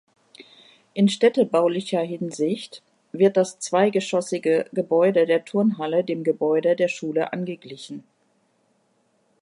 [0.95, 8.03] In städtebaulicher Hinsicht wird das zweigeschossige Gebäude der Turnhalle dem Gebäude der Schule angeglichen.